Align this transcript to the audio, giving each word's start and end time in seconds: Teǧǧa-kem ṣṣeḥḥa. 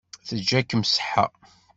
Teǧǧa-kem 0.27 0.81
ṣṣeḥḥa. 0.91 1.25